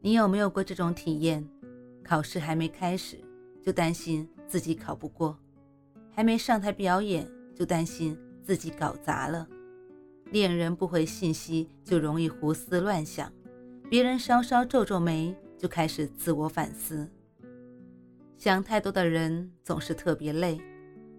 [0.00, 1.46] 你有没有过这种体验？
[2.04, 3.18] 考试还没开始，
[3.60, 5.36] 就担心自己考不过；
[6.10, 9.46] 还没上台表演，就担心自己搞砸了；
[10.30, 13.28] 恋人不回信息，就容易胡思乱想；
[13.90, 17.06] 别人稍稍皱皱眉，就开始自我反思。
[18.36, 20.60] 想太多的人总是特别累，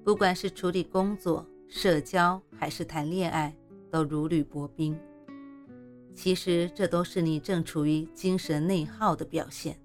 [0.06, 3.54] 不管是处理工作、社交，还是谈恋爱，
[3.92, 4.98] 都如履薄冰。
[6.14, 9.80] 其实这都是你正处于精神内耗的表现。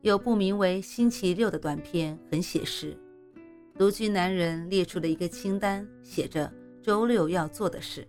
[0.00, 2.96] 有部名为《星期六》的短片很写实，
[3.76, 8.06] 独居男人列出了一个清单，写着周六要做的事：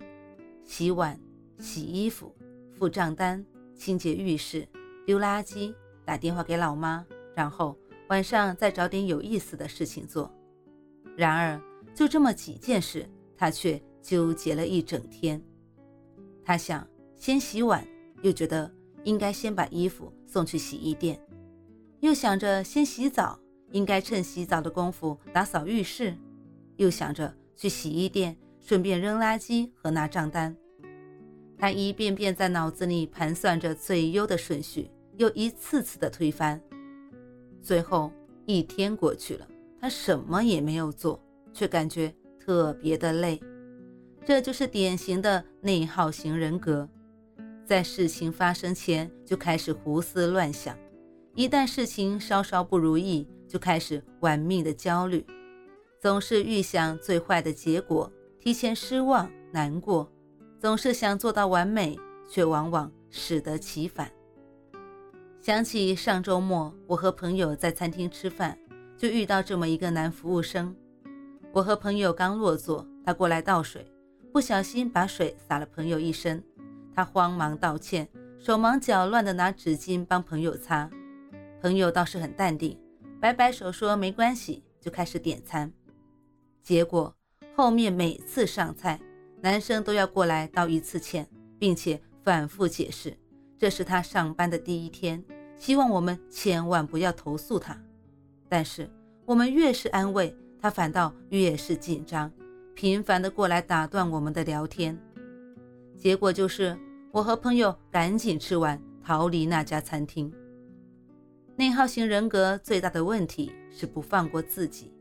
[0.64, 1.20] 洗碗、
[1.58, 2.32] 洗衣服、
[2.78, 3.44] 付账单、
[3.76, 4.68] 清洁浴室、
[5.04, 5.74] 丢垃圾、
[6.06, 7.04] 打电话给老妈，
[7.36, 7.76] 然后
[8.10, 10.32] 晚上再找点有意思的事情做。
[11.18, 11.60] 然而，
[11.96, 15.42] 就这么几件事，他却纠结了一整天。
[16.46, 16.88] 他想。
[17.20, 17.86] 先洗碗，
[18.22, 18.72] 又觉得
[19.04, 21.20] 应该先把衣服送去洗衣店，
[22.00, 23.38] 又想着先洗澡，
[23.72, 26.16] 应该趁洗澡的功夫打扫浴室，
[26.78, 30.56] 又想着去洗衣店顺便扔垃圾和拿账单。
[31.58, 36.60] 他一遍遍在脑子里盘算着最优的顺序，又一次次的推翻。
[37.62, 38.10] 最后
[38.46, 39.46] 一天过去了，
[39.82, 41.22] 他什么也没有做，
[41.54, 43.38] 却感觉特别的累。
[44.26, 46.88] 这就是典型的内耗型人格。
[47.70, 50.76] 在事情发生前就开始胡思乱想，
[51.36, 55.24] 一旦事情稍稍不如意，就开始玩命的焦虑，
[56.02, 60.12] 总是预想最坏的结果，提前失望难过，
[60.60, 61.96] 总是想做到完美，
[62.28, 64.12] 却往往适得其反。
[65.40, 68.58] 想起上周末我和朋友在餐厅吃饭，
[68.98, 70.76] 就遇到这么一个男服务生。
[71.54, 73.86] 我和朋友刚落座，他过来倒水，
[74.34, 76.44] 不小心把水洒了朋友一身。
[76.96, 78.08] 他慌忙道歉，
[78.40, 80.90] 手忙脚乱地拿纸巾帮朋友擦。
[81.62, 82.78] 朋友倒是很淡定，
[83.20, 85.72] 摆摆手说没关系，就开始点餐。
[86.64, 87.14] 结果
[87.56, 89.00] 后面每次上菜，
[89.42, 91.28] 男生都要过来道一次歉，
[91.58, 93.18] 并且反复解释
[93.58, 95.24] 这是他上班的第一天，
[95.58, 97.78] 希望我们千万不要投诉他。
[98.48, 98.90] 但是
[99.26, 102.32] 我们越是安慰他，反倒越是紧张，
[102.74, 104.98] 频繁地过来打断我们的聊天。
[106.00, 106.76] 结果就是。
[107.12, 110.32] 我和朋友赶紧吃完，逃离那家餐厅。
[111.56, 114.94] 内耗型人格最大的问题是不放过自己，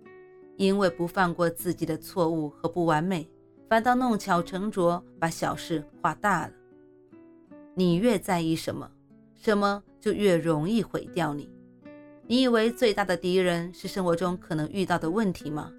[0.57, 3.29] 因为不放过自己的错误和不完美，
[3.69, 6.53] 反倒弄巧成拙，把小事化大了。
[7.75, 8.91] 你越在意什么，
[9.35, 11.51] 什么就越容易毁掉你。
[12.27, 15.71] 你以为最大的敌人是生活中可能遇到的问题吗？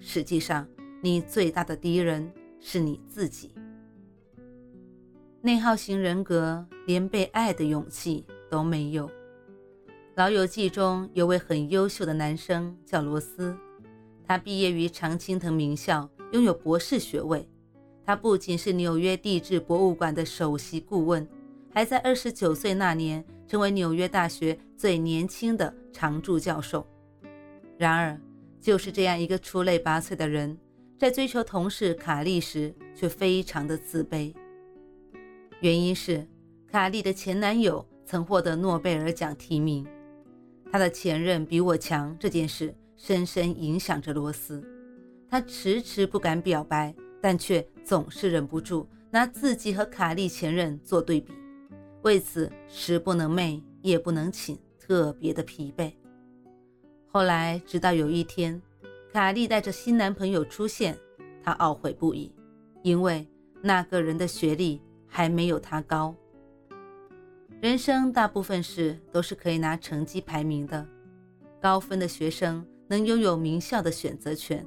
[0.00, 0.68] 实际上，
[1.02, 2.30] 你最大的敌人
[2.60, 3.54] 是你自己。
[5.48, 9.08] 内耗型人格连被爱的勇气都没有。
[10.14, 13.56] 《老友记》中有位很优秀的男生叫罗斯，
[14.26, 17.48] 他毕业于常青藤名校，拥有博士学位。
[18.04, 21.26] 他不仅是纽约地质博物馆的首席顾问，
[21.72, 26.86] 还在二十九岁那年成为纽约大学最年轻的常驻教授。
[27.78, 28.20] 然而，
[28.60, 30.58] 就是这样一个出类拔萃的人，
[30.98, 34.34] 在追求同事卡莉时却非常的自卑。
[35.60, 36.24] 原因是
[36.70, 39.84] 卡莉的前男友曾获得诺贝尔奖提名，
[40.70, 44.62] 他的前任比我强这件事深深影响着罗斯。
[45.28, 51.32] 他迟迟不敢表白，但却总是忍不住拿自己和卡莉前任做对比，
[52.02, 55.92] 为此食不能寐，夜不能寝，特别的疲惫。
[57.08, 58.62] 后来，直到有一天，
[59.12, 60.96] 卡莉带着新男朋友出现，
[61.42, 62.32] 他懊悔不已，
[62.84, 63.26] 因为
[63.60, 64.80] 那个人的学历。
[65.08, 66.14] 还没有他高。
[67.60, 70.86] 人生大部分事都是可以拿成绩排名的，
[71.60, 74.64] 高分的学生能拥有名校的选择权，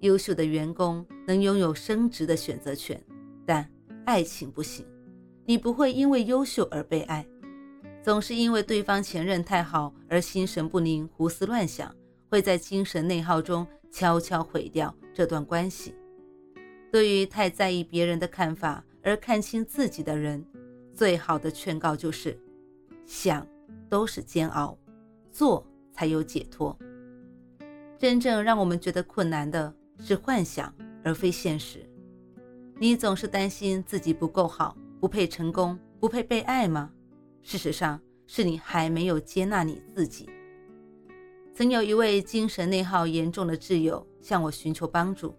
[0.00, 3.02] 优秀的员工能拥有升职的选择权，
[3.46, 3.66] 但
[4.04, 4.84] 爱情不行。
[5.46, 7.26] 你不会因为优秀而被爱，
[8.02, 11.94] 总是因为对方前任太好而心神不宁、胡思乱想，
[12.28, 15.94] 会在精神内耗中悄悄毁掉这段关系。
[16.92, 20.44] 对于太在意别人的看法，而看清自己的人，
[20.94, 22.38] 最好的劝告就是：
[23.04, 23.46] 想
[23.88, 24.78] 都是煎熬，
[25.30, 26.76] 做才有解脱。
[27.98, 30.72] 真正让我们觉得困难的是幻想，
[31.04, 31.84] 而非现实。
[32.78, 36.90] 你总是担心自己不够好，不配成功，不配被爱吗？
[37.42, 40.28] 事实上，是你还没有接纳你自己。
[41.54, 45.34] 曾有一位精神内耗严重的挚友向我寻求帮助，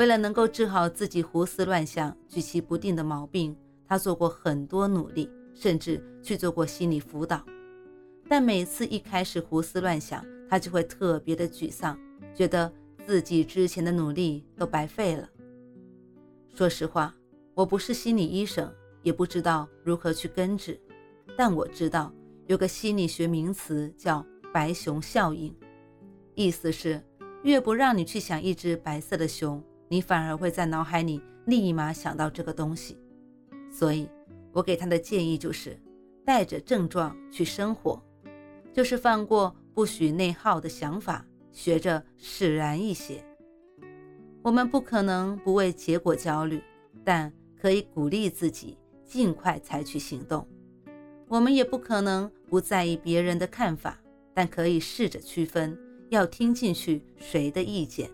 [0.00, 3.54] 为了能够治好自己胡思乱想、举棋不定的毛病，
[3.86, 7.44] 他做过很多努力，甚至去做过心理辅导。
[8.26, 11.98] 但每次一开始胡思乱想，他就会特别的沮丧，
[12.34, 12.72] 觉得
[13.04, 15.28] 自己之前的努力都白费了。
[16.54, 17.14] 说实话，
[17.52, 18.72] 我不是心理医生，
[19.02, 20.80] 也不知道如何去根治，
[21.36, 22.10] 但我知道
[22.46, 24.24] 有个心理学名词叫。
[24.50, 25.54] 白熊效应，
[26.34, 27.00] 意思是
[27.44, 32.96] 越不让你去想一只白色的熊，你反而会在脑海里立马想到这个东西。
[33.70, 34.08] 所以，
[34.52, 35.76] 我给他的建议就是，
[36.24, 38.00] 带着症状去生活，
[38.72, 43.22] 就是放过不许内耗的想法，学着释然一些。
[44.42, 46.62] 我们不可能不为结果焦虑，
[47.04, 50.46] 但可以鼓励自己尽快采取行动。
[51.26, 53.98] 我们也不可能不在意别人的看法。
[54.32, 55.76] 但可以试着区分，
[56.08, 58.08] 要听进去谁的意见。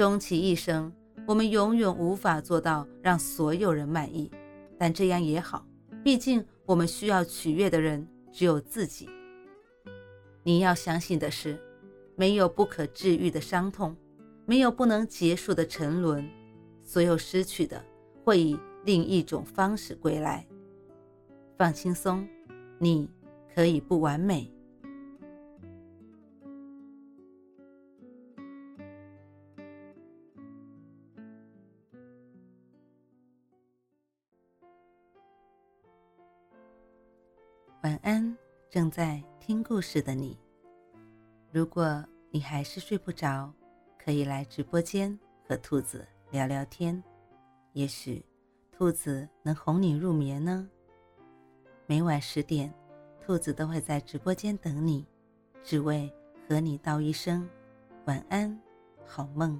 [0.00, 0.90] 终其一生，
[1.26, 4.30] 我们永远无法做到让所有人满意，
[4.78, 5.66] 但这样也好，
[6.02, 9.10] 毕竟我们需要取悦的人只有自己。
[10.42, 11.62] 你要相信的是，
[12.16, 13.94] 没有不可治愈的伤痛，
[14.46, 16.26] 没有不能结束的沉沦，
[16.82, 17.84] 所有失去的
[18.24, 20.46] 会以另一种方式归来。
[21.58, 22.26] 放轻松，
[22.78, 23.06] 你
[23.54, 24.50] 可以不完美。
[37.82, 38.36] 晚安，
[38.68, 40.38] 正在听故事的你。
[41.50, 43.50] 如果你还是睡不着，
[43.98, 45.18] 可以来直播间
[45.48, 47.02] 和兔子聊聊天，
[47.72, 48.22] 也许
[48.70, 50.68] 兔子能哄你入眠呢。
[51.86, 52.70] 每晚十点，
[53.18, 55.06] 兔子都会在直播间等你，
[55.62, 56.12] 只为
[56.46, 57.48] 和你道一声
[58.04, 58.60] 晚安，
[59.06, 59.58] 好梦。